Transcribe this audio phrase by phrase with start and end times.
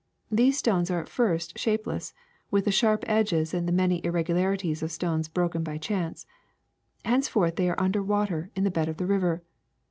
[0.31, 2.11] These stones are at first shape less,
[2.49, 6.25] with the sharp edges and the many irregulari ties of stones broken by chance.
[7.05, 9.43] Henceforth they are under water in the bed of the river.